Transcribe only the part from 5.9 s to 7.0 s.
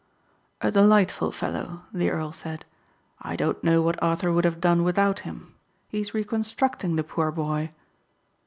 is reconstructing